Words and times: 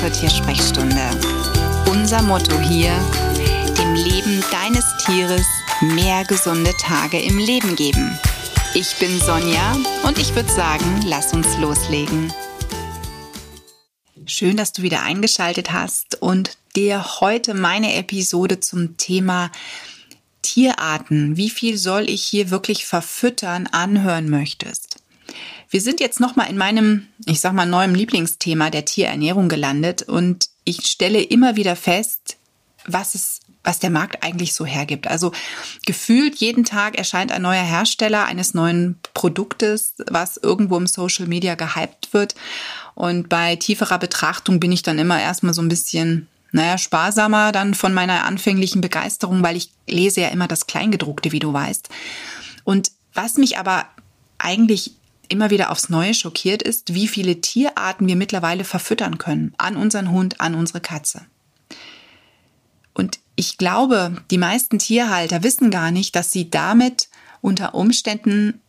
zur 0.00 0.12
Tiersprechstunde. 0.12 1.10
Unser 1.90 2.20
Motto 2.20 2.58
hier, 2.60 2.92
dem 3.78 3.94
Leben 3.94 4.44
deines 4.50 4.84
Tieres 5.04 5.46
mehr 5.80 6.24
gesunde 6.24 6.72
Tage 6.78 7.18
im 7.18 7.38
Leben 7.38 7.76
geben. 7.76 8.18
Ich 8.74 8.94
bin 8.96 9.18
Sonja 9.18 9.76
und 10.04 10.18
ich 10.18 10.34
würde 10.34 10.50
sagen, 10.50 11.00
lass 11.06 11.32
uns 11.32 11.56
loslegen. 11.56 12.30
Schön, 14.26 14.58
dass 14.58 14.72
du 14.72 14.82
wieder 14.82 15.02
eingeschaltet 15.02 15.72
hast 15.72 16.20
und 16.20 16.58
dir 16.74 17.20
heute 17.20 17.54
meine 17.54 17.94
Episode 17.94 18.60
zum 18.60 18.98
Thema 18.98 19.50
Tierarten, 20.42 21.38
wie 21.38 21.50
viel 21.50 21.78
soll 21.78 22.10
ich 22.10 22.22
hier 22.22 22.50
wirklich 22.50 22.84
verfüttern, 22.84 23.66
anhören 23.66 24.28
möchtest. 24.28 24.95
Wir 25.70 25.80
sind 25.80 26.00
jetzt 26.00 26.20
nochmal 26.20 26.48
in 26.48 26.56
meinem, 26.56 27.06
ich 27.26 27.40
sag 27.40 27.52
mal, 27.52 27.66
neuem 27.66 27.94
Lieblingsthema 27.94 28.70
der 28.70 28.84
Tierernährung 28.84 29.48
gelandet 29.48 30.02
und 30.02 30.48
ich 30.64 30.86
stelle 30.86 31.22
immer 31.22 31.56
wieder 31.56 31.76
fest, 31.76 32.36
was 32.86 33.14
es 33.14 33.40
was 33.66 33.80
der 33.80 33.90
Markt 33.90 34.22
eigentlich 34.22 34.54
so 34.54 34.64
hergibt. 34.64 35.08
Also 35.08 35.32
gefühlt 35.84 36.36
jeden 36.36 36.64
Tag 36.64 36.96
erscheint 36.96 37.32
ein 37.32 37.42
neuer 37.42 37.64
Hersteller 37.64 38.24
eines 38.24 38.54
neuen 38.54 38.96
Produktes, 39.12 39.94
was 40.08 40.36
irgendwo 40.36 40.76
im 40.76 40.86
Social 40.86 41.26
Media 41.26 41.56
gehypt 41.56 42.14
wird. 42.14 42.36
Und 42.94 43.28
bei 43.28 43.56
tieferer 43.56 43.98
Betrachtung 43.98 44.60
bin 44.60 44.70
ich 44.70 44.84
dann 44.84 45.00
immer 45.00 45.20
erstmal 45.20 45.52
so 45.52 45.62
ein 45.62 45.68
bisschen, 45.68 46.28
naja, 46.52 46.78
sparsamer 46.78 47.50
dann 47.50 47.74
von 47.74 47.92
meiner 47.92 48.24
anfänglichen 48.24 48.80
Begeisterung, 48.80 49.42
weil 49.42 49.56
ich 49.56 49.72
lese 49.88 50.20
ja 50.20 50.28
immer 50.28 50.46
das 50.46 50.68
Kleingedruckte, 50.68 51.32
wie 51.32 51.40
du 51.40 51.52
weißt. 51.52 51.88
Und 52.62 52.92
was 53.14 53.36
mich 53.36 53.58
aber 53.58 53.86
eigentlich 54.38 54.92
immer 55.28 55.50
wieder 55.50 55.70
aufs 55.70 55.88
Neue 55.88 56.14
schockiert 56.14 56.62
ist, 56.62 56.94
wie 56.94 57.08
viele 57.08 57.40
Tierarten 57.40 58.06
wir 58.06 58.16
mittlerweile 58.16 58.64
verfüttern 58.64 59.18
können 59.18 59.54
an 59.58 59.76
unseren 59.76 60.10
Hund, 60.10 60.40
an 60.40 60.54
unsere 60.54 60.80
Katze. 60.80 61.26
Und 62.94 63.18
ich 63.34 63.58
glaube, 63.58 64.16
die 64.30 64.38
meisten 64.38 64.78
Tierhalter 64.78 65.42
wissen 65.42 65.70
gar 65.70 65.90
nicht, 65.90 66.16
dass 66.16 66.32
sie 66.32 66.50
damit 66.50 67.08
unter 67.42 67.74
Umständen, 67.74 68.60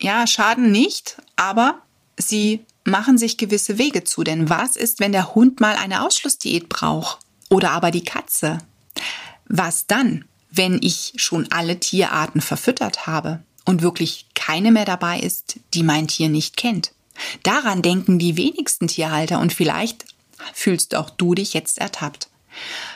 ja, 0.00 0.26
schaden 0.26 0.70
nicht, 0.70 1.16
aber 1.36 1.82
sie 2.16 2.64
machen 2.84 3.18
sich 3.18 3.36
gewisse 3.36 3.78
Wege 3.78 4.04
zu. 4.04 4.22
Denn 4.22 4.48
was 4.48 4.76
ist, 4.76 5.00
wenn 5.00 5.12
der 5.12 5.34
Hund 5.34 5.60
mal 5.60 5.74
eine 5.74 6.02
Ausschlussdiät 6.02 6.68
braucht? 6.68 7.18
Oder 7.50 7.72
aber 7.72 7.90
die 7.90 8.04
Katze? 8.04 8.58
Was 9.46 9.86
dann, 9.86 10.24
wenn 10.50 10.80
ich 10.82 11.14
schon 11.16 11.50
alle 11.50 11.80
Tierarten 11.80 12.40
verfüttert 12.40 13.06
habe? 13.06 13.42
Und 13.64 13.82
wirklich 13.82 14.26
keine 14.34 14.70
mehr 14.70 14.84
dabei 14.84 15.20
ist, 15.20 15.60
die 15.72 15.82
mein 15.82 16.08
Tier 16.08 16.28
nicht 16.28 16.56
kennt. 16.56 16.92
Daran 17.42 17.82
denken 17.82 18.18
die 18.18 18.36
wenigsten 18.36 18.88
Tierhalter 18.88 19.38
und 19.40 19.52
vielleicht 19.52 20.04
fühlst 20.52 20.94
auch 20.94 21.10
du 21.10 21.34
dich 21.34 21.54
jetzt 21.54 21.78
ertappt. 21.78 22.28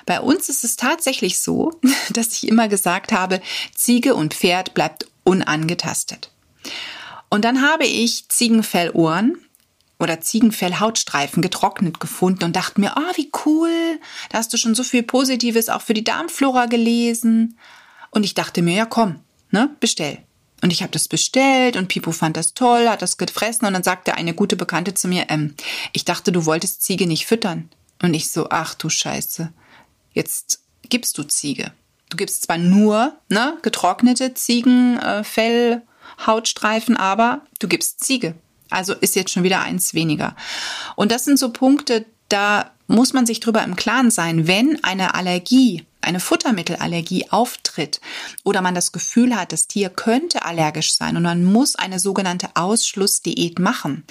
Bei 0.07 0.21
uns 0.21 0.49
ist 0.49 0.65
es 0.65 0.77
tatsächlich 0.77 1.41
so, 1.41 1.73
dass 2.11 2.33
ich 2.33 2.49
immer 2.49 2.69
gesagt 2.69 3.13
habe, 3.13 3.41
Ziege 3.75 4.15
und 4.15 4.35
Pferd 4.35 4.75
bleibt 4.75 5.07
unangetastet. 5.25 6.31
Und 7.29 7.45
dann 7.45 7.63
habe 7.63 7.85
ich 7.85 8.29
Ziegenfellohren 8.29 9.37
oder 9.99 10.21
Ziegenfellhautstreifen 10.21 11.43
getrocknet 11.43 12.01
gefunden 12.01 12.45
und 12.45 12.57
dachte 12.57 12.81
mir, 12.81 12.95
oh, 12.97 13.17
wie 13.17 13.31
cool, 13.45 13.99
da 14.31 14.39
hast 14.39 14.53
du 14.53 14.57
schon 14.57 14.75
so 14.75 14.85
viel 14.85 15.03
Positives 15.03 15.69
auch 15.69 15.83
für 15.83 15.95
die 15.95 16.05
Darmflora 16.05 16.67
gelesen. 16.67 17.59
Und 18.11 18.25
ich 18.25 18.35
dachte 18.35 18.63
mir, 18.63 18.75
ja 18.75 18.87
komm, 18.87 19.21
ne, 19.51 19.77
bestell. 19.81 20.19
Und 20.61 20.73
ich 20.73 20.83
habe 20.83 20.91
das 20.93 21.09
bestellt 21.09 21.77
und 21.77 21.89
Pipo 21.89 22.11
fand 22.11 22.37
das 22.37 22.55
toll, 22.55 22.89
hat 22.89 23.03
das 23.03 23.17
gefressen 23.17 23.67
und 23.67 23.75
dann 23.75 23.85
sagte 23.85 24.15
eine 24.15 24.35
gute 24.35 24.57
Bekannte 24.57 24.95
zu 24.95 25.07
mir, 25.07 25.27
ähm, 25.29 25.55
ich 25.93 26.05
dachte, 26.05 26.33
du 26.33 26.47
wolltest 26.47 26.83
Ziege 26.83 27.07
nicht 27.07 27.27
füttern. 27.27 27.71
Und 28.03 28.15
ich 28.15 28.31
so, 28.31 28.49
ach 28.51 28.75
du 28.75 28.89
Scheiße, 28.89 29.53
jetzt 30.13 30.63
gibst 30.89 31.19
du 31.19 31.25
Ziege. 31.25 31.73
Du 32.11 32.17
gibst 32.17 32.43
zwar 32.43 32.59
nur 32.59 33.17
ne, 33.29 33.59
getrocknete 33.63 34.35
Ziegenfell, 34.35 35.73
äh, 35.73 36.27
Hautstreifen, 36.27 36.97
aber 36.97 37.43
du 37.59 37.69
gibst 37.69 38.03
Ziege. 38.03 38.35
Also 38.71 38.95
ist 38.95 39.15
jetzt 39.15 39.31
schon 39.31 39.43
wieder 39.43 39.63
eins 39.63 39.95
weniger. 39.95 40.35
Und 40.97 41.13
das 41.13 41.25
sind 41.25 41.39
so 41.39 41.53
Punkte, 41.53 42.07
da 42.29 42.71
muss 42.87 43.13
man 43.13 43.27
sich 43.27 43.41
drüber 43.41 43.63
im 43.63 43.77
Klaren 43.77 44.11
sein, 44.11 44.47
wenn 44.47 44.83
eine 44.83 45.15
Allergie 45.15 45.87
eine 46.01 46.21
Futtermittelallergie 46.21 47.31
auftritt 47.31 48.01
oder 48.45 48.63
man 48.63 48.75
das 48.75 48.93
Gefühl 48.93 49.37
hat, 49.37 49.53
das 49.53 49.67
Tier 49.67 49.91
könnte 49.91 50.45
allergisch 50.45 50.95
sein 50.95 51.17
und 51.17 51.23
man 51.25 51.45
muss 51.45 51.77
eine 51.77 51.99
sogenannte 51.99 52.49
Ausschlussdiät 52.55 53.59
machen, 53.59 54.05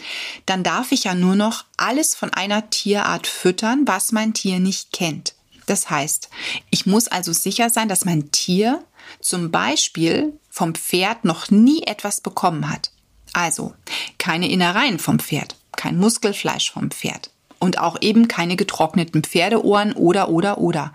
dann 0.46 0.64
darf 0.64 0.92
ich 0.92 1.06
ja 1.06 1.16
nur 1.16 1.36
noch 1.36 1.66
alles 1.78 2.16
von 2.16 2.34
einer 2.34 2.70
Tierart 2.70 3.28
füttern, 3.28 3.84
was 3.86 4.12
mein 4.12 4.34
Tier 4.34 4.59
nicht 4.59 4.92
kennt. 4.92 5.34
Das 5.66 5.90
heißt, 5.90 6.30
ich 6.70 6.86
muss 6.86 7.08
also 7.08 7.34
sicher 7.34 7.70
sein, 7.70 7.90
dass 7.90 8.06
mein 8.06 8.31
Tier 8.31 8.84
zum 9.19 9.52
Beispiel 9.52 10.34
vom 10.50 10.75
Pferd 10.75 11.25
noch 11.25 11.50
nie 11.50 11.84
etwas 11.84 12.22
bekommen 12.22 12.69
hat. 12.69 12.92
Also 13.34 13.74
keine 14.18 14.50
Innereien 14.50 15.00
vom 15.00 15.19
Pferd, 15.19 15.56
kein 15.75 15.98
Muskelfleisch 15.98 16.72
vom 16.72 16.90
Pferd 16.92 17.30
und 17.59 17.80
auch 17.80 18.02
eben 18.02 18.28
keine 18.28 18.56
getrockneten 18.56 19.24
Pferdeohren 19.24 19.94
oder 19.94 20.30
oder 20.30 20.58
oder. 20.58 20.94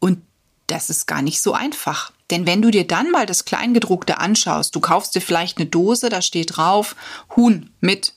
Und 0.00 0.22
das 0.66 0.90
ist 0.90 1.06
gar 1.06 1.22
nicht 1.22 1.40
so 1.40 1.52
einfach. 1.52 2.12
Denn 2.30 2.46
wenn 2.46 2.62
du 2.62 2.70
dir 2.70 2.86
dann 2.86 3.10
mal 3.10 3.26
das 3.26 3.44
Kleingedruckte 3.44 4.18
anschaust, 4.18 4.74
du 4.74 4.80
kaufst 4.80 5.14
dir 5.14 5.20
vielleicht 5.20 5.58
eine 5.58 5.66
Dose, 5.66 6.08
da 6.08 6.20
steht 6.20 6.56
drauf 6.56 6.94
Huhn 7.36 7.70
mit 7.80 8.12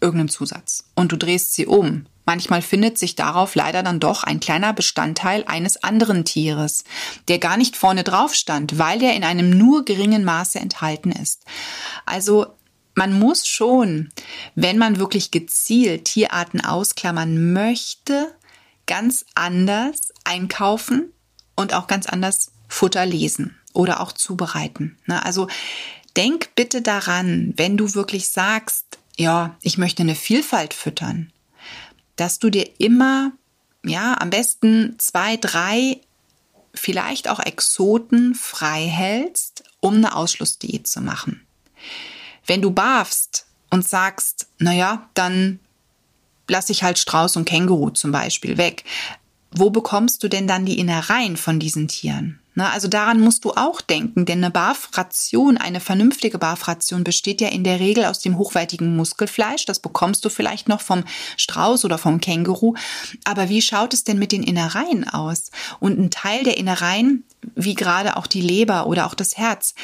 irgendeinem 0.00 0.28
Zusatz 0.28 0.84
und 0.94 1.12
du 1.12 1.16
drehst 1.16 1.54
sie 1.54 1.66
um. 1.66 2.06
Manchmal 2.26 2.60
findet 2.60 2.98
sich 2.98 3.16
darauf 3.16 3.54
leider 3.54 3.82
dann 3.82 4.00
doch 4.00 4.22
ein 4.22 4.38
kleiner 4.38 4.74
Bestandteil 4.74 5.44
eines 5.46 5.82
anderen 5.82 6.26
Tieres, 6.26 6.84
der 7.28 7.38
gar 7.38 7.56
nicht 7.56 7.74
vorne 7.74 8.04
drauf 8.04 8.34
stand, 8.34 8.78
weil 8.78 8.98
der 8.98 9.14
in 9.14 9.24
einem 9.24 9.48
nur 9.48 9.84
geringen 9.84 10.24
Maße 10.24 10.58
enthalten 10.58 11.10
ist. 11.10 11.44
Also 12.04 12.48
man 12.94 13.18
muss 13.18 13.46
schon, 13.46 14.10
wenn 14.56 14.76
man 14.76 14.98
wirklich 14.98 15.30
gezielt 15.30 16.04
Tierarten 16.04 16.60
ausklammern 16.60 17.52
möchte, 17.52 18.34
ganz 18.88 19.24
anders 19.36 20.12
einkaufen 20.24 21.12
und 21.54 21.72
auch 21.72 21.86
ganz 21.86 22.06
anders 22.06 22.50
Futter 22.66 23.06
lesen 23.06 23.56
oder 23.72 24.00
auch 24.00 24.10
zubereiten. 24.10 24.98
Ne? 25.06 25.24
Also 25.24 25.46
denk 26.16 26.54
bitte 26.56 26.82
daran, 26.82 27.52
wenn 27.56 27.76
du 27.76 27.94
wirklich 27.94 28.28
sagst, 28.28 28.98
ja, 29.16 29.56
ich 29.62 29.78
möchte 29.78 30.02
eine 30.02 30.16
Vielfalt 30.16 30.74
füttern, 30.74 31.32
dass 32.16 32.40
du 32.40 32.50
dir 32.50 32.68
immer, 32.78 33.32
ja, 33.84 34.20
am 34.20 34.30
besten 34.30 34.96
zwei, 34.98 35.36
drei, 35.36 36.00
vielleicht 36.74 37.28
auch 37.28 37.40
Exoten 37.40 38.34
frei 38.34 38.86
hältst, 38.86 39.64
um 39.80 39.96
eine 39.96 40.14
Ausschlussdiät 40.14 40.86
zu 40.86 41.00
machen. 41.00 41.46
Wenn 42.46 42.62
du 42.62 42.70
barfst 42.70 43.46
und 43.70 43.86
sagst, 43.86 44.48
naja, 44.58 45.08
dann 45.14 45.60
lasse 46.48 46.72
ich 46.72 46.82
halt 46.82 46.98
Strauß 46.98 47.36
und 47.36 47.44
Känguru 47.44 47.90
zum 47.90 48.12
Beispiel 48.12 48.56
weg. 48.56 48.84
Wo 49.50 49.70
bekommst 49.70 50.22
du 50.22 50.28
denn 50.28 50.46
dann 50.46 50.66
die 50.66 50.78
Innereien 50.78 51.36
von 51.36 51.58
diesen 51.58 51.88
Tieren? 51.88 52.40
Na, 52.58 52.70
also 52.70 52.88
daran 52.88 53.20
musst 53.20 53.44
du 53.44 53.52
auch 53.52 53.80
denken, 53.80 54.26
denn 54.26 54.42
eine 54.42 54.50
Barfration, 54.50 55.58
eine 55.58 55.78
vernünftige 55.78 56.38
Barfration 56.38 57.04
besteht 57.04 57.40
ja 57.40 57.50
in 57.50 57.62
der 57.62 57.78
Regel 57.78 58.04
aus 58.04 58.18
dem 58.18 58.36
hochwertigen 58.36 58.96
Muskelfleisch. 58.96 59.64
Das 59.64 59.78
bekommst 59.78 60.24
du 60.24 60.28
vielleicht 60.28 60.68
noch 60.68 60.80
vom 60.80 61.04
Strauß 61.36 61.84
oder 61.84 61.98
vom 61.98 62.20
Känguru. 62.20 62.74
Aber 63.22 63.48
wie 63.48 63.62
schaut 63.62 63.94
es 63.94 64.02
denn 64.02 64.18
mit 64.18 64.32
den 64.32 64.42
Innereien 64.42 65.08
aus? 65.08 65.52
Und 65.78 66.00
ein 66.00 66.10
Teil 66.10 66.42
der 66.42 66.56
Innereien, 66.56 67.22
wie 67.54 67.74
gerade 67.74 68.16
auch 68.16 68.26
die 68.26 68.42
Leber 68.42 68.88
oder 68.88 69.06
auch 69.06 69.14
das 69.14 69.36
Herz, 69.36 69.76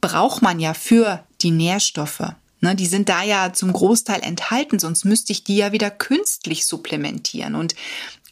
braucht 0.00 0.42
man 0.42 0.60
ja 0.60 0.74
für 0.74 1.24
die 1.40 1.50
Nährstoffe. 1.50 2.22
Ne, 2.62 2.74
die 2.76 2.86
sind 2.86 3.08
da 3.08 3.22
ja 3.22 3.54
zum 3.54 3.72
Großteil 3.72 4.20
enthalten, 4.22 4.78
sonst 4.78 5.04
müsste 5.04 5.32
ich 5.32 5.44
die 5.44 5.56
ja 5.56 5.72
wieder 5.72 5.90
künstlich 5.90 6.66
supplementieren. 6.66 7.54
Und 7.54 7.74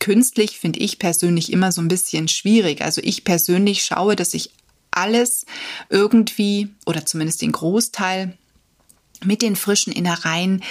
künstlich 0.00 0.58
finde 0.58 0.80
ich 0.80 0.98
persönlich 0.98 1.50
immer 1.50 1.72
so 1.72 1.80
ein 1.80 1.88
bisschen 1.88 2.28
schwierig. 2.28 2.82
Also 2.82 3.00
ich 3.02 3.24
persönlich 3.24 3.84
schaue, 3.84 4.16
dass 4.16 4.34
ich 4.34 4.50
alles 4.90 5.46
irgendwie 5.88 6.68
oder 6.84 7.06
zumindest 7.06 7.40
den 7.40 7.52
Großteil 7.52 8.36
mit 9.24 9.42
den 9.42 9.56
frischen 9.56 9.92
Innereien 9.92 10.62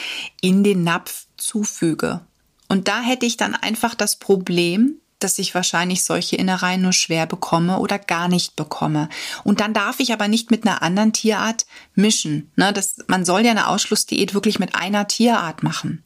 in 0.41 0.63
den 0.63 0.83
Napf 0.83 1.25
zufüge. 1.37 2.21
Und 2.67 2.87
da 2.87 3.01
hätte 3.01 3.25
ich 3.25 3.37
dann 3.37 3.55
einfach 3.55 3.95
das 3.95 4.17
Problem, 4.17 4.99
dass 5.19 5.39
ich 5.39 5.55
wahrscheinlich 5.55 6.03
solche 6.03 6.35
Innereien 6.35 6.81
nur 6.81 6.93
schwer 6.93 7.25
bekomme 7.25 7.79
oder 7.79 7.97
gar 7.97 8.27
nicht 8.27 8.55
bekomme. 8.55 9.09
Und 9.43 9.59
dann 9.59 9.73
darf 9.73 9.99
ich 9.99 10.13
aber 10.13 10.27
nicht 10.27 10.51
mit 10.51 10.65
einer 10.65 10.81
anderen 10.81 11.13
Tierart 11.13 11.65
mischen. 11.95 12.51
Ne, 12.55 12.71
das, 12.73 12.97
man 13.07 13.25
soll 13.25 13.41
ja 13.41 13.51
eine 13.51 13.67
Ausschlussdiät 13.67 14.33
wirklich 14.33 14.59
mit 14.59 14.75
einer 14.75 15.07
Tierart 15.07 15.63
machen. 15.63 16.03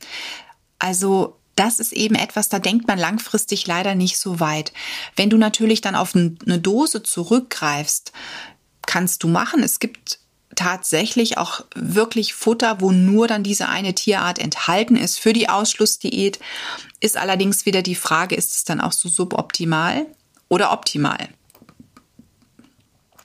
Also 0.79 1.37
das 1.55 1.79
ist 1.79 1.91
eben 1.91 2.15
etwas, 2.15 2.49
da 2.49 2.59
denkt 2.59 2.87
man 2.87 2.97
langfristig 2.97 3.67
leider 3.67 3.93
nicht 3.93 4.17
so 4.17 4.39
weit. 4.39 4.71
Wenn 5.15 5.29
du 5.29 5.37
natürlich 5.37 5.81
dann 5.81 5.95
auf 5.95 6.15
eine 6.15 6.59
Dose 6.59 7.03
zurückgreifst, 7.03 8.13
kannst 8.85 9.23
du 9.23 9.27
machen. 9.27 9.61
Es 9.61 9.79
gibt 9.79 10.20
tatsächlich 10.55 11.37
auch 11.37 11.61
wirklich 11.75 12.33
Futter, 12.33 12.81
wo 12.81 12.91
nur 12.91 13.27
dann 13.27 13.43
diese 13.43 13.69
eine 13.69 13.95
Tierart 13.95 14.39
enthalten 14.39 14.95
ist 14.95 15.19
für 15.19 15.33
die 15.33 15.49
Ausschlussdiät. 15.49 16.39
Ist 16.99 17.17
allerdings 17.17 17.65
wieder 17.65 17.81
die 17.81 17.95
Frage, 17.95 18.35
ist 18.35 18.51
es 18.51 18.63
dann 18.63 18.81
auch 18.81 18.91
so 18.91 19.09
suboptimal 19.09 20.05
oder 20.49 20.71
optimal? 20.71 21.29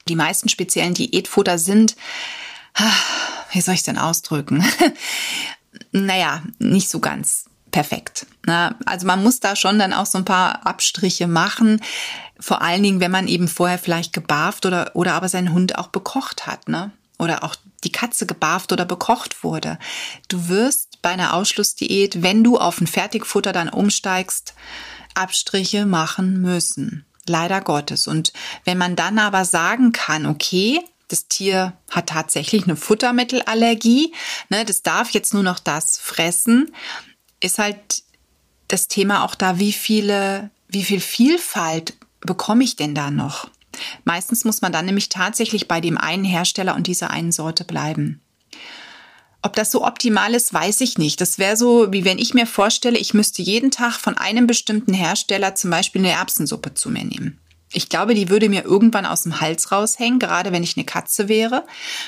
Die 0.09 0.17
meisten 0.17 0.49
speziellen 0.49 0.95
Diätfutter 0.95 1.59
sind, 1.59 1.97
wie 3.53 3.61
soll 3.61 3.75
ich 3.75 3.83
denn 3.83 3.99
ausdrücken? 3.99 4.65
naja, 5.93 6.43
nicht 6.59 6.89
so 6.89 7.01
ganz 7.01 7.47
perfekt. 7.71 8.27
Also 8.87 9.07
man 9.07 9.23
muss 9.23 9.41
da 9.41 9.57
schon 9.57 9.79
dann 9.79 9.93
auch 9.93 10.07
so 10.07 10.19
ein 10.19 10.25
paar 10.25 10.67
Abstriche 10.67 11.27
machen. 11.27 11.81
Vor 12.39 12.63
allen 12.63 12.83
Dingen, 12.83 13.01
wenn 13.01 13.11
man 13.11 13.29
eben 13.29 13.49
vorher 13.49 13.79
vielleicht 13.79 14.13
gebarft 14.13 14.67
oder, 14.67 14.93
oder 14.95 15.15
aber 15.15 15.29
seinen 15.29 15.53
Hund 15.53 15.77
auch 15.77 15.89
bekocht 15.89 16.47
hat. 16.47 16.69
Ne? 16.69 16.91
Oder 17.19 17.45
auch 17.45 17.57
die 17.85 17.93
Katze 17.93 18.27
gebarft 18.27 18.73
oder 18.73 18.85
bekocht 18.85 19.45
wurde. 19.45 19.79
Du 20.29 20.49
wirst 20.49 21.01
bei 21.03 21.11
einer 21.11 21.35
Ausschlussdiät, 21.35 22.23
wenn 22.23 22.45
du 22.45 22.59
auf 22.59 22.81
ein 22.81 22.87
Fertigfutter 22.87 23.53
dann 23.53 23.69
umsteigst, 23.69 24.55
Abstriche 25.15 25.87
machen 25.87 26.41
müssen. 26.41 27.05
Leider 27.27 27.61
Gottes. 27.61 28.07
Und 28.07 28.33
wenn 28.65 28.79
man 28.79 28.97
dann 28.97 29.19
aber 29.19 29.45
sagen 29.45 29.93
kann, 29.93 30.27
okay, 30.27 30.81
das 31.09 31.29
Tier 31.29 31.77
hat 31.91 32.09
tatsächlich 32.09 32.65
eine 32.65 32.77
Futtermittelallergie, 32.77 34.13
ne, 34.49 34.65
das 34.65 34.83
darf 34.83 35.11
jetzt 35.11 35.35
nur 35.35 35.43
noch 35.43 35.59
das 35.59 35.99
fressen, 35.99 36.75
ist 37.41 37.59
halt 37.59 38.03
das 38.69 38.89
Thema 38.89 39.25
auch 39.25 39.35
da, 39.35 39.59
wie 39.59 39.73
viele, 39.73 40.51
wie 40.69 40.83
viel 40.83 41.01
Vielfalt 41.01 41.95
bekomme 42.21 42.65
ich 42.65 42.77
denn 42.77 42.95
da 42.95 43.11
noch? 43.11 43.49
Meistens 44.05 44.45
muss 44.45 44.63
man 44.63 44.73
dann 44.73 44.87
nämlich 44.87 45.09
tatsächlich 45.09 45.69
bei 45.69 45.81
dem 45.81 45.99
einen 45.99 46.25
Hersteller 46.25 46.75
und 46.75 46.87
dieser 46.87 47.11
einen 47.11 47.33
Sorte 47.33 47.65
bleiben. 47.65 48.21
Ob 49.43 49.55
das 49.55 49.71
so 49.71 49.85
optimal 49.85 50.35
ist, 50.35 50.53
weiß 50.53 50.81
ich 50.81 50.99
nicht. 50.99 51.21
Das 51.21 51.39
wäre 51.39 51.57
so, 51.57 51.93
wie 51.93 52.05
wenn 52.05 52.19
ich 52.19 52.35
mir 52.35 52.47
vorstelle, 52.47 52.99
ich 52.99 53.15
müsste 53.15 53.43
jeden 53.43 53.71
Tag 53.71 53.95
von 53.95 54.19
einem 54.19 54.49
bestimmten 54.49 54.93
Hersteller 54.93 55.55
zum 55.55 55.71
Beispiel 55.71 56.01
eine 56.01 56.11
Erbsensuppe 56.11 56.75
zu 56.75 56.91
mir 56.91 57.05
nehmen. 57.05 57.39
Ich 57.73 57.89
glaube, 57.89 58.15
die 58.15 58.29
würde 58.29 58.49
mir 58.49 58.65
irgendwann 58.65 59.07
aus 59.07 59.23
dem 59.23 59.41
Hals 59.41 59.71
raushängen, 59.71 60.19
gerade 60.19 60.51
wenn 60.51 60.63
ich 60.63 60.77
eine 60.77 60.87
Katze 60.87 61.29
wäre. 61.29 61.65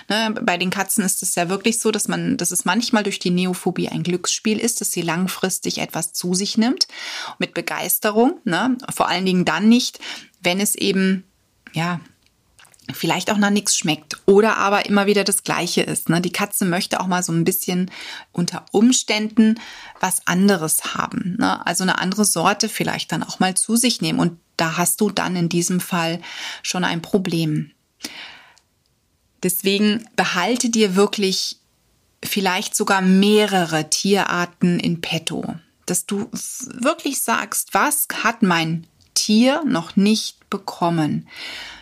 Ne, 0.08 0.34
bei 0.40 0.56
den 0.56 0.70
Katzen 0.70 1.04
ist 1.04 1.22
es 1.22 1.34
ja 1.34 1.48
wirklich 1.48 1.78
so, 1.78 1.90
dass 1.90 2.08
man, 2.08 2.36
dass 2.36 2.52
es 2.52 2.64
manchmal 2.64 3.02
durch 3.02 3.18
die 3.18 3.30
Neophobie 3.30 3.88
ein 3.88 4.02
Glücksspiel 4.02 4.58
ist, 4.58 4.80
dass 4.80 4.92
sie 4.92 5.02
langfristig 5.02 5.78
etwas 5.78 6.12
zu 6.12 6.34
sich 6.34 6.58
nimmt 6.58 6.88
mit 7.38 7.54
Begeisterung. 7.54 8.40
Ne? 8.44 8.78
Vor 8.92 9.08
allen 9.08 9.26
Dingen 9.26 9.44
dann 9.44 9.68
nicht, 9.68 10.00
wenn 10.40 10.58
es 10.58 10.74
eben 10.74 11.24
ja, 11.72 12.00
vielleicht 12.92 13.30
auch 13.30 13.36
nach 13.36 13.50
nichts 13.50 13.76
schmeckt 13.76 14.18
oder 14.26 14.56
aber 14.56 14.86
immer 14.86 15.06
wieder 15.06 15.24
das 15.24 15.42
Gleiche 15.42 15.82
ist. 15.82 16.08
Ne? 16.08 16.20
Die 16.20 16.32
Katze 16.32 16.64
möchte 16.64 17.00
auch 17.00 17.06
mal 17.06 17.22
so 17.22 17.32
ein 17.32 17.44
bisschen 17.44 17.90
unter 18.32 18.64
Umständen 18.72 19.60
was 20.00 20.26
anderes 20.26 20.94
haben. 20.94 21.36
Ne? 21.38 21.64
Also 21.66 21.84
eine 21.84 21.98
andere 21.98 22.24
Sorte 22.24 22.68
vielleicht 22.68 23.12
dann 23.12 23.22
auch 23.22 23.40
mal 23.40 23.54
zu 23.54 23.76
sich 23.76 24.00
nehmen. 24.00 24.18
Und 24.18 24.38
da 24.56 24.76
hast 24.76 25.00
du 25.00 25.10
dann 25.10 25.36
in 25.36 25.48
diesem 25.48 25.80
Fall 25.80 26.20
schon 26.62 26.84
ein 26.84 27.02
Problem. 27.02 27.72
Deswegen 29.42 30.08
behalte 30.16 30.70
dir 30.70 30.96
wirklich 30.96 31.58
vielleicht 32.24 32.74
sogar 32.74 33.00
mehrere 33.02 33.88
Tierarten 33.88 34.80
in 34.80 35.00
petto, 35.00 35.54
dass 35.86 36.06
du 36.06 36.28
wirklich 36.32 37.20
sagst, 37.22 37.74
was 37.74 38.08
hat 38.22 38.42
mein 38.42 38.86
Tier 39.18 39.62
noch 39.64 39.96
nicht 39.96 40.48
bekommen. 40.50 41.28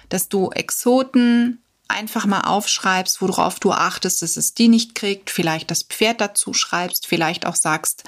Dass 0.09 0.29
du 0.29 0.51
Exoten 0.51 1.63
einfach 1.89 2.27
mal 2.27 2.43
aufschreibst, 2.43 3.21
worauf 3.21 3.61
du 3.61 3.73
achtest, 3.73 4.23
dass 4.23 4.37
es 4.37 4.55
die 4.55 4.69
nicht 4.69 4.95
kriegt, 4.95 5.31
vielleicht 5.31 5.71
das 5.71 5.83
Pferd 5.83 6.21
dazu 6.21 6.53
schreibst, 6.55 7.07
vielleicht 7.07 7.47
auch 7.47 7.57
sagst, 7.57 8.05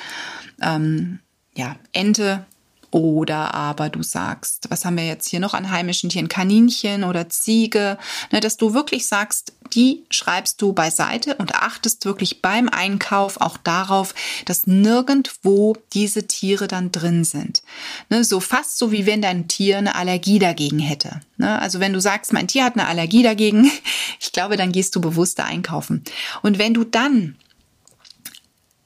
ähm, 0.61 1.21
ja, 1.55 1.77
Ente 1.93 2.47
oder 2.91 3.55
aber 3.55 3.91
du 3.91 4.03
sagst, 4.03 4.71
was 4.71 4.85
haben 4.85 4.97
wir 4.97 5.07
jetzt 5.07 5.29
hier 5.29 5.41
noch 5.41 5.55
an 5.55 5.71
heimischen 5.71 6.11
Tieren? 6.11 6.29
Kaninchen 6.29 7.05
oder 7.05 7.29
Ziege, 7.29 7.99
ne, 8.33 8.41
dass 8.41 8.57
du 8.57 8.75
wirklich 8.75 9.07
sagst, 9.07 9.53
die 9.75 10.05
schreibst 10.11 10.63
du 10.63 10.73
beiseite 10.73 11.35
und 11.37 11.55
achtest 11.55 12.05
wirklich 12.07 12.41
beim 12.41 12.69
Einkauf 12.69 13.41
auch 13.41 13.59
darauf, 13.59 14.15
dass 14.47 14.67
nirgendwo 14.67 15.77
diese 15.93 16.27
Tiere 16.27 16.69
dann 16.69 16.91
drin 16.91 17.25
sind. 17.25 17.63
Ne, 18.09 18.25
so 18.25 18.41
fast 18.41 18.79
so 18.79 18.91
wie 18.93 19.07
wenn 19.07 19.21
dein 19.21 19.49
Tier 19.49 19.79
eine 19.79 19.95
Allergie 19.95 20.39
dagegen 20.39 20.79
hätte. 20.79 21.21
Ne, 21.37 21.59
also 21.61 21.81
wenn 21.81 21.93
du 21.93 22.01
sagst, 22.01 22.33
mein 22.33 22.49
Tier 22.49 22.65
hat 22.65 22.75
eine 22.75 22.87
Allergie 22.87 23.23
dagegen, 23.23 23.71
ich 24.21 24.33
glaube, 24.33 24.57
dann 24.57 24.73
gehst 24.73 24.97
du 24.97 25.01
bewusster 25.01 25.45
einkaufen. 25.45 26.05
Und 26.43 26.59
wenn 26.59 26.75
du 26.75 26.85
dann 26.85 27.37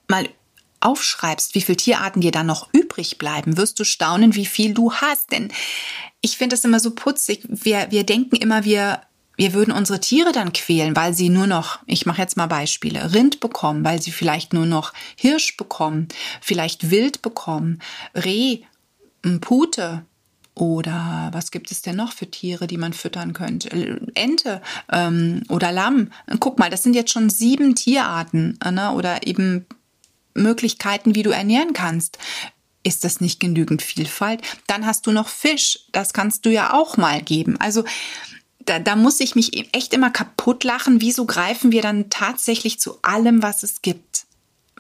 mal 0.09 0.29
aufschreibst, 0.83 1.55
wie 1.55 1.61
viele 1.61 1.77
Tierarten 1.77 2.21
dir 2.21 2.33
dann 2.33 2.47
noch 2.47 2.69
übrig 2.73 3.19
bleiben, 3.19 3.57
wirst 3.57 3.79
du 3.81 3.85
staunen, 3.85 4.35
wie 4.35 4.47
viel 4.47 4.75
du 4.75 4.93
hast. 4.93 5.33
Denn 5.33 5.53
ich 6.21 6.37
finde 6.37 6.55
das 6.55 6.65
immer 6.65 6.81
so 6.81 6.93
putzig. 6.93 7.43
Wir, 7.49 7.89
wir 7.91 8.05
denken 8.05 8.37
immer, 8.37 8.65
wir, 8.65 9.03
wir 9.37 9.53
würden 9.53 9.73
unsere 9.73 10.01
Tiere 10.01 10.33
dann 10.33 10.53
quälen, 10.53 10.95
weil 10.97 11.15
sie 11.15 11.29
nur 11.29 11.47
noch, 11.47 11.81
ich 11.87 12.07
mache 12.07 12.21
jetzt 12.21 12.37
mal 12.37 12.47
Beispiele, 12.47 13.15
Rind 13.15 13.41
bekommen, 13.41 13.85
weil 13.85 14.01
sie 14.01 14.13
vielleicht 14.13 14.53
nur 14.53 14.67
noch 14.67 14.93
Hirsch 15.17 15.57
bekommen, 15.57 16.09
vielleicht 16.41 16.91
Wild 16.91 17.23
bekommen, 17.23 17.81
Reh, 18.15 18.61
Pute, 19.41 20.05
oder 20.55 21.31
was 21.33 21.51
gibt 21.51 21.71
es 21.71 21.81
denn 21.81 21.97
noch 21.97 22.13
für 22.13 22.31
Tiere, 22.31 22.67
die 22.67 22.77
man 22.77 22.93
füttern 22.93 23.33
könnte? 23.33 23.71
Ente 24.15 24.61
ähm, 24.91 25.45
oder 25.49 25.73
Lamm. 25.73 26.11
Guck 26.41 26.59
mal, 26.59 26.69
das 26.69 26.83
sind 26.83 26.95
jetzt 26.95 27.11
schon 27.11 27.31
sieben 27.31 27.75
Tierarten 27.75 28.59
ne? 28.63 28.93
oder 28.93 29.27
eben 29.27 29.65
Möglichkeiten, 30.35 31.15
wie 31.15 31.23
du 31.23 31.31
ernähren 31.31 31.73
kannst. 31.73 32.19
Ist 32.85 33.05
das 33.05 33.21
nicht 33.21 33.39
genügend 33.39 33.83
Vielfalt? 33.83 34.43
Dann 34.67 34.87
hast 34.87 35.07
du 35.07 35.13
noch 35.13 35.29
Fisch. 35.29 35.81
Das 35.93 36.13
kannst 36.13 36.45
du 36.47 36.51
ja 36.51 36.73
auch 36.73 36.97
mal 36.97 37.23
geben. 37.23 37.57
Also 37.61 37.85
da, 38.65 38.79
da 38.79 38.97
muss 38.97 39.21
ich 39.21 39.35
mich 39.35 39.75
echt 39.75 39.95
immer 39.95 40.11
kaputt 40.11 40.65
lachen. 40.65 41.01
Wieso 41.01 41.27
greifen 41.27 41.73
wir 41.73 41.83
dann 41.83 42.11
tatsächlich 42.11 42.81
zu 42.81 43.01
allem, 43.03 43.43
was 43.43 43.63
es 43.63 43.83
gibt? 43.83 44.27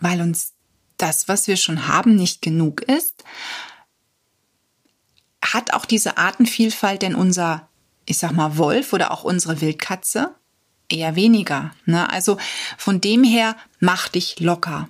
Weil 0.00 0.20
uns 0.20 0.52
das, 0.96 1.28
was 1.28 1.46
wir 1.46 1.56
schon 1.56 1.88
haben, 1.88 2.16
nicht 2.16 2.42
genug 2.42 2.82
ist? 2.82 3.24
Hat 5.44 5.72
auch 5.72 5.84
diese 5.84 6.18
Artenvielfalt 6.18 7.02
denn 7.02 7.14
unser, 7.14 7.68
ich 8.06 8.18
sag 8.18 8.32
mal, 8.32 8.56
Wolf 8.56 8.92
oder 8.92 9.10
auch 9.10 9.24
unsere 9.24 9.60
Wildkatze? 9.60 10.34
Eher 10.92 11.16
weniger. 11.16 11.74
Ne? 11.86 12.08
Also 12.10 12.38
von 12.78 13.00
dem 13.00 13.24
her 13.24 13.56
mach 13.80 14.08
dich 14.08 14.38
locker. 14.40 14.88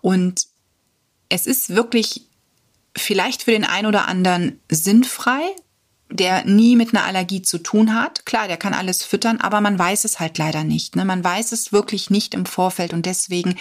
Und 0.00 0.46
es 1.28 1.46
ist 1.46 1.70
wirklich 1.70 2.22
vielleicht 2.96 3.42
für 3.42 3.52
den 3.52 3.64
einen 3.64 3.86
oder 3.86 4.08
anderen 4.08 4.60
sinnfrei, 4.70 5.42
der 6.10 6.44
nie 6.44 6.74
mit 6.74 6.94
einer 6.94 7.04
Allergie 7.04 7.42
zu 7.42 7.58
tun 7.58 7.94
hat. 7.94 8.24
Klar, 8.24 8.48
der 8.48 8.56
kann 8.56 8.72
alles 8.72 9.04
füttern, 9.04 9.40
aber 9.40 9.60
man 9.60 9.78
weiß 9.78 10.04
es 10.04 10.18
halt 10.18 10.38
leider 10.38 10.64
nicht. 10.64 10.96
Ne? 10.96 11.04
Man 11.04 11.22
weiß 11.22 11.52
es 11.52 11.72
wirklich 11.72 12.08
nicht 12.08 12.32
im 12.32 12.46
Vorfeld 12.46 12.94
und 12.94 13.04
deswegen 13.04 13.56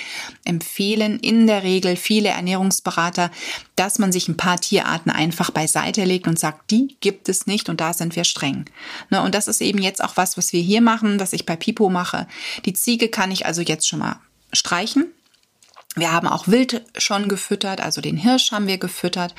empfehlen 0.45 1.19
in 1.19 1.45
der 1.45 1.63
Regel 1.63 1.97
viele 1.97 2.29
Ernährungsberater, 2.29 3.31
dass 3.75 3.99
man 3.99 4.13
sich 4.13 4.29
ein 4.29 4.37
paar 4.37 4.59
Tierarten 4.59 5.11
einfach 5.11 5.51
beiseite 5.51 6.05
legt 6.05 6.27
und 6.27 6.39
sagt, 6.39 6.71
die 6.71 6.95
gibt 7.01 7.27
es 7.27 7.47
nicht 7.47 7.67
und 7.67 7.81
da 7.81 7.93
sind 7.93 8.15
wir 8.15 8.23
streng. 8.23 8.65
Ne? 9.09 9.21
Und 9.21 9.35
das 9.35 9.49
ist 9.49 9.61
eben 9.61 9.81
jetzt 9.81 10.03
auch 10.03 10.15
was, 10.15 10.37
was 10.37 10.53
wir 10.53 10.61
hier 10.61 10.81
machen, 10.81 11.19
was 11.19 11.33
ich 11.33 11.45
bei 11.45 11.57
Pipo 11.57 11.89
mache. 11.89 12.27
Die 12.65 12.73
Ziege 12.73 13.09
kann 13.09 13.31
ich 13.31 13.45
also 13.45 13.61
jetzt 13.61 13.87
schon 13.87 13.99
mal 13.99 14.21
streichen. 14.53 15.05
Wir 15.95 16.13
haben 16.13 16.27
auch 16.27 16.47
Wild 16.47 16.83
schon 16.97 17.27
gefüttert, 17.27 17.81
also 17.81 18.01
den 18.01 18.17
Hirsch 18.17 18.51
haben 18.51 18.67
wir 18.67 18.77
gefüttert. 18.77 19.33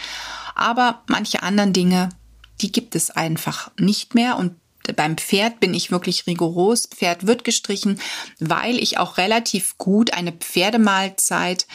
Aber 0.54 1.04
manche 1.06 1.42
anderen 1.42 1.72
Dinge 1.72 2.08
die 2.60 2.72
gibt 2.72 2.94
es 2.94 3.10
einfach 3.10 3.70
nicht 3.78 4.14
mehr 4.14 4.36
und 4.36 4.54
beim 4.96 5.18
Pferd 5.18 5.60
bin 5.60 5.74
ich 5.74 5.90
wirklich 5.90 6.26
rigoros. 6.26 6.86
Pferd 6.86 7.26
wird 7.26 7.44
gestrichen, 7.44 8.00
weil 8.40 8.78
ich 8.78 8.98
auch 8.98 9.18
relativ 9.18 9.76
gut 9.76 10.14
eine 10.14 10.32
Pferdemahlzeit 10.32 11.66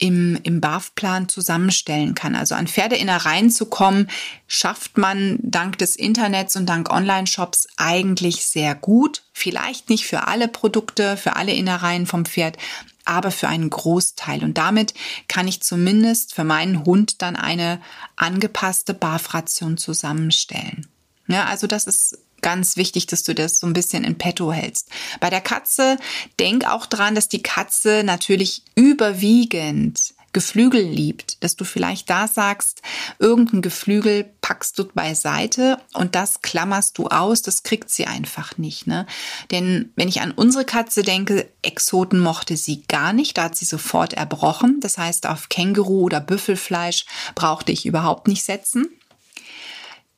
im, 0.00 0.38
im 0.42 0.60
BAF-Plan 0.60 1.28
zusammenstellen 1.28 2.14
kann. 2.14 2.34
Also 2.34 2.54
an 2.54 2.66
Pferdeinnereien 2.66 3.50
zu 3.50 3.66
kommen, 3.66 4.08
schafft 4.46 4.96
man 4.96 5.38
dank 5.42 5.76
des 5.78 5.94
Internets 5.94 6.56
und 6.56 6.66
dank 6.66 6.90
Online-Shops 6.90 7.68
eigentlich 7.76 8.46
sehr 8.46 8.74
gut. 8.74 9.22
Vielleicht 9.32 9.90
nicht 9.90 10.06
für 10.06 10.26
alle 10.26 10.48
Produkte, 10.48 11.18
für 11.18 11.36
alle 11.36 11.52
Innereien 11.52 12.06
vom 12.06 12.24
Pferd, 12.24 12.56
aber 13.04 13.30
für 13.30 13.48
einen 13.48 13.70
Großteil. 13.70 14.44
Und 14.44 14.58
damit 14.58 14.94
kann 15.28 15.48
ich 15.48 15.62
zumindest 15.62 16.34
für 16.34 16.44
meinen 16.44 16.84
Hund 16.84 17.22
dann 17.22 17.36
eine 17.36 17.80
angepasste 18.16 18.94
Barfration 18.94 19.76
zusammenstellen. 19.76 20.86
Ja, 21.26 21.44
also 21.44 21.66
das 21.66 21.86
ist 21.86 22.18
ganz 22.42 22.76
wichtig, 22.76 23.06
dass 23.06 23.22
du 23.22 23.34
das 23.34 23.58
so 23.58 23.66
ein 23.66 23.72
bisschen 23.72 24.04
in 24.04 24.18
petto 24.18 24.52
hältst. 24.52 24.88
Bei 25.20 25.30
der 25.30 25.40
Katze 25.40 25.98
denk 26.38 26.66
auch 26.66 26.86
dran, 26.86 27.14
dass 27.14 27.28
die 27.28 27.42
Katze 27.42 28.02
natürlich 28.04 28.62
überwiegend 28.74 30.14
Geflügel 30.32 30.82
liebt, 30.82 31.42
dass 31.42 31.56
du 31.56 31.64
vielleicht 31.64 32.08
da 32.08 32.28
sagst, 32.28 32.82
irgendein 33.18 33.62
Geflügel 33.62 34.30
packst 34.40 34.78
du 34.78 34.84
beiseite 34.84 35.78
und 35.92 36.14
das 36.14 36.40
klammerst 36.42 36.98
du 36.98 37.08
aus, 37.08 37.42
das 37.42 37.64
kriegt 37.64 37.90
sie 37.90 38.06
einfach 38.06 38.56
nicht. 38.56 38.86
Ne? 38.86 39.06
Denn 39.50 39.92
wenn 39.96 40.08
ich 40.08 40.20
an 40.20 40.30
unsere 40.30 40.64
Katze 40.64 41.02
denke, 41.02 41.48
Exoten 41.62 42.20
mochte 42.20 42.56
sie 42.56 42.82
gar 42.86 43.12
nicht, 43.12 43.38
da 43.38 43.44
hat 43.44 43.56
sie 43.56 43.64
sofort 43.64 44.12
erbrochen. 44.12 44.78
Das 44.80 44.98
heißt, 44.98 45.26
auf 45.26 45.48
Känguru 45.48 46.02
oder 46.02 46.20
Büffelfleisch 46.20 47.06
brauchte 47.34 47.72
ich 47.72 47.84
überhaupt 47.84 48.28
nicht 48.28 48.44
setzen. 48.44 48.88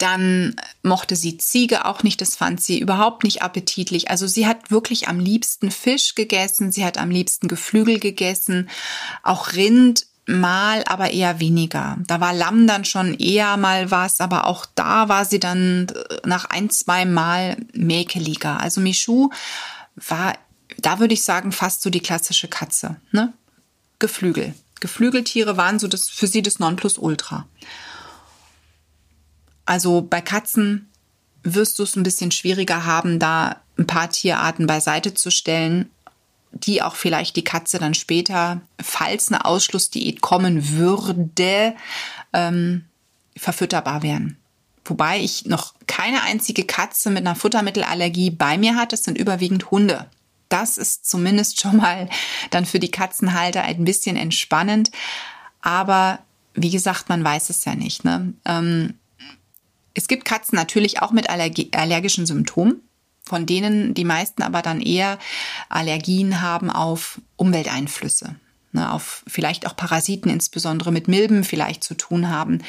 Dann 0.02 0.56
mochte 0.82 1.14
sie 1.14 1.38
Ziege 1.38 1.84
auch 1.84 2.02
nicht, 2.02 2.20
das 2.20 2.34
fand 2.34 2.60
sie 2.60 2.80
überhaupt 2.80 3.22
nicht 3.22 3.42
appetitlich. 3.42 4.10
Also 4.10 4.26
sie 4.26 4.48
hat 4.48 4.72
wirklich 4.72 5.06
am 5.06 5.20
liebsten 5.20 5.70
Fisch 5.70 6.16
gegessen, 6.16 6.72
sie 6.72 6.84
hat 6.84 6.98
am 6.98 7.08
liebsten 7.08 7.46
Geflügel 7.46 8.00
gegessen, 8.00 8.68
auch 9.22 9.52
Rind 9.52 10.06
mal, 10.26 10.82
aber 10.88 11.12
eher 11.12 11.38
weniger. 11.38 11.98
Da 12.08 12.20
war 12.20 12.32
Lamm 12.32 12.66
dann 12.66 12.84
schon 12.84 13.14
eher 13.14 13.56
mal 13.56 13.92
was, 13.92 14.20
aber 14.20 14.48
auch 14.48 14.66
da 14.74 15.08
war 15.08 15.24
sie 15.24 15.38
dann 15.38 15.86
nach 16.24 16.46
ein, 16.46 16.68
zwei 16.68 17.04
Mal 17.04 17.56
mäkeliger. 17.72 18.60
Also 18.60 18.80
Michu 18.80 19.30
war, 19.94 20.34
da 20.78 20.98
würde 20.98 21.14
ich 21.14 21.22
sagen, 21.22 21.52
fast 21.52 21.80
so 21.80 21.90
die 21.90 22.00
klassische 22.00 22.48
Katze, 22.48 22.96
ne? 23.12 23.32
Geflügel. 24.00 24.52
Geflügeltiere 24.80 25.56
waren 25.56 25.78
so 25.78 25.86
das, 25.86 26.08
für 26.08 26.26
sie 26.26 26.42
das 26.42 26.58
Nonplusultra. 26.58 27.46
Also 29.64 30.02
bei 30.02 30.20
Katzen 30.20 30.88
wirst 31.42 31.78
du 31.78 31.82
es 31.82 31.96
ein 31.96 32.02
bisschen 32.02 32.30
schwieriger 32.30 32.84
haben, 32.84 33.18
da 33.18 33.56
ein 33.78 33.86
paar 33.86 34.10
Tierarten 34.10 34.66
beiseite 34.66 35.14
zu 35.14 35.30
stellen, 35.30 35.90
die 36.52 36.82
auch 36.82 36.96
vielleicht 36.96 37.36
die 37.36 37.44
Katze 37.44 37.78
dann 37.78 37.94
später, 37.94 38.60
falls 38.80 39.28
eine 39.28 39.44
Ausschlussdiät 39.44 40.20
kommen 40.20 40.70
würde, 40.70 41.74
ähm, 42.32 42.84
verfütterbar 43.36 44.02
wären. 44.02 44.36
Wobei 44.84 45.20
ich 45.20 45.46
noch 45.46 45.74
keine 45.86 46.22
einzige 46.22 46.64
Katze 46.64 47.10
mit 47.10 47.18
einer 47.18 47.36
Futtermittelallergie 47.36 48.30
bei 48.30 48.58
mir 48.58 48.76
hatte. 48.76 48.96
Es 48.96 49.04
sind 49.04 49.16
überwiegend 49.16 49.70
Hunde. 49.70 50.06
Das 50.48 50.76
ist 50.76 51.08
zumindest 51.08 51.60
schon 51.60 51.76
mal 51.76 52.08
dann 52.50 52.66
für 52.66 52.78
die 52.78 52.90
Katzenhalter 52.90 53.62
ein 53.62 53.84
bisschen 53.84 54.16
entspannend. 54.16 54.90
Aber 55.62 56.18
wie 56.54 56.70
gesagt, 56.70 57.08
man 57.08 57.24
weiß 57.24 57.48
es 57.48 57.64
ja 57.64 57.74
nicht. 57.74 58.04
Ne? 58.04 58.34
Ähm, 58.44 58.94
es 59.94 60.08
gibt 60.08 60.24
Katzen 60.24 60.56
natürlich 60.56 61.02
auch 61.02 61.12
mit 61.12 61.30
Allergie, 61.30 61.70
allergischen 61.74 62.26
Symptomen, 62.26 62.80
von 63.24 63.46
denen 63.46 63.94
die 63.94 64.04
meisten 64.04 64.42
aber 64.42 64.62
dann 64.62 64.80
eher 64.80 65.18
Allergien 65.68 66.40
haben 66.40 66.70
auf 66.70 67.20
Umwelteinflüsse, 67.36 68.36
ne, 68.72 68.92
auf 68.92 69.24
vielleicht 69.26 69.66
auch 69.66 69.76
Parasiten, 69.76 70.30
insbesondere 70.30 70.92
mit 70.92 71.08
Milben 71.08 71.44
vielleicht 71.44 71.84
zu 71.84 71.94
tun 71.94 72.28
haben. 72.28 72.62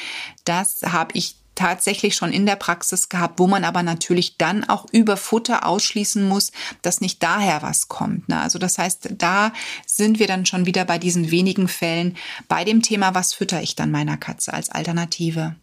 Das 0.44 0.82
habe 0.82 1.12
ich 1.14 1.36
tatsächlich 1.54 2.14
schon 2.16 2.32
in 2.32 2.46
der 2.46 2.56
Praxis 2.56 3.08
gehabt, 3.08 3.38
wo 3.38 3.46
man 3.46 3.64
aber 3.64 3.82
natürlich 3.82 4.38
dann 4.38 4.64
auch 4.64 4.86
über 4.92 5.16
Futter 5.16 5.66
ausschließen 5.66 6.26
muss, 6.26 6.52
dass 6.82 7.00
nicht 7.00 7.22
daher 7.22 7.62
was 7.62 7.88
kommt. 7.88 8.28
Ne? 8.28 8.40
Also 8.40 8.58
das 8.58 8.78
heißt, 8.78 9.10
da 9.18 9.52
sind 9.86 10.18
wir 10.18 10.26
dann 10.26 10.46
schon 10.46 10.66
wieder 10.66 10.84
bei 10.84 10.98
diesen 10.98 11.30
wenigen 11.30 11.68
Fällen 11.68 12.16
bei 12.48 12.64
dem 12.64 12.82
Thema, 12.82 13.14
was 13.14 13.32
fütter 13.34 13.62
ich 13.62 13.76
dann 13.76 13.90
meiner 13.90 14.16
Katze 14.16 14.52
als 14.52 14.70
Alternative. 14.70 15.56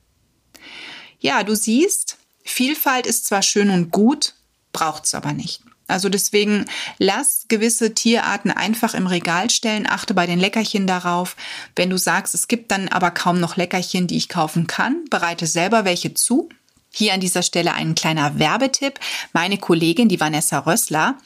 Ja, 1.21 1.43
du 1.43 1.55
siehst, 1.55 2.17
Vielfalt 2.43 3.07
ist 3.07 3.25
zwar 3.25 3.43
schön 3.43 3.69
und 3.69 3.91
gut, 3.91 4.33
braucht's 4.73 5.13
aber 5.13 5.33
nicht. 5.33 5.61
Also 5.87 6.09
deswegen 6.09 6.65
lass 6.99 7.45
gewisse 7.47 7.93
Tierarten 7.93 8.49
einfach 8.49 8.93
im 8.93 9.07
Regal 9.07 9.49
stellen, 9.49 9.87
achte 9.87 10.13
bei 10.13 10.25
den 10.25 10.39
Leckerchen 10.39 10.87
darauf. 10.87 11.35
Wenn 11.75 11.89
du 11.89 11.97
sagst, 11.97 12.33
es 12.33 12.47
gibt 12.47 12.71
dann 12.71 12.87
aber 12.87 13.11
kaum 13.11 13.39
noch 13.39 13.57
Leckerchen, 13.57 14.07
die 14.07 14.17
ich 14.17 14.29
kaufen 14.29 14.67
kann, 14.67 15.03
bereite 15.09 15.47
selber 15.47 15.85
welche 15.85 16.13
zu. 16.13 16.49
Hier 16.93 17.13
an 17.13 17.19
dieser 17.21 17.41
Stelle 17.41 17.73
ein 17.73 17.95
kleiner 17.95 18.39
Werbetipp. 18.39 18.99
Meine 19.31 19.57
Kollegin, 19.57 20.09
die 20.09 20.19
Vanessa 20.19 20.59
Rössler 20.59 21.17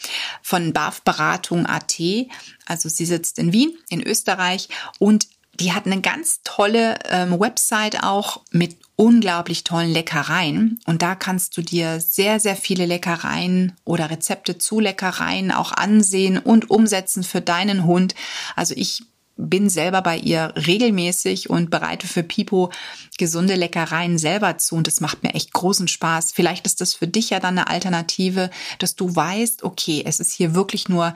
von 0.42 0.74
BAF 0.74 1.02
Beratung 1.02 1.66
AT, 1.66 2.00
also 2.66 2.90
sie 2.90 3.06
sitzt 3.06 3.40
in 3.40 3.52
Wien, 3.54 3.76
in 3.90 4.02
Österreich 4.06 4.70
und 5.00 5.28
die 5.60 5.74
hat 5.74 5.86
eine 5.86 6.02
ganz 6.02 6.42
tolle 6.44 6.98
ähm, 7.10 7.40
Website 7.40 8.04
auch 8.04 8.42
mit 8.52 8.78
unglaublich 8.96 9.64
tollen 9.64 9.92
Leckereien. 9.92 10.80
Und 10.86 11.02
da 11.02 11.16
kannst 11.16 11.58
du 11.58 11.62
dir 11.62 12.00
sehr, 12.00 12.40
sehr 12.40 12.56
viele 12.56 12.86
Leckereien 12.86 13.74
oder 13.84 14.10
Rezepte 14.10 14.58
zu 14.58 14.80
Leckereien 14.80 15.52
auch 15.52 15.72
ansehen 15.72 16.38
und 16.38 16.70
umsetzen 16.70 17.24
für 17.24 17.42
deinen 17.42 17.86
Hund. 17.86 18.16
Also 18.56 18.74
ich 18.78 19.04
bin 19.38 19.70
selber 19.70 20.02
bei 20.02 20.18
ihr 20.18 20.54
regelmäßig 20.56 21.50
und 21.50 21.70
bereite 21.70 22.08
für 22.08 22.24
Pipo 22.24 22.72
gesunde 23.18 23.56
Leckereien 23.56 24.18
selber 24.18 24.58
zu 24.58 24.76
und 24.76 24.88
das 24.88 25.02
macht 25.02 25.24
mir 25.24 25.34
echt 25.34 25.52
großen 25.52 25.88
Spaß. 25.88 26.32
Vielleicht 26.32 26.66
ist 26.66 26.80
das 26.80 26.94
für 26.94 27.08
dich 27.08 27.32
ja 27.32 27.40
dann 27.40 27.58
eine 27.58 27.68
Alternative, 27.68 28.50
dass 28.80 28.96
du 28.96 29.14
weißt, 29.14 29.64
okay, 29.64 30.04
es 30.06 30.22
ist 30.22 30.32
hier 30.32 30.56
wirklich 30.56 30.88
nur 30.88 31.14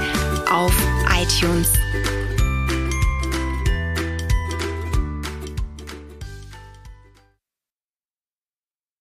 auf 0.51 0.73
iTunes 1.21 1.73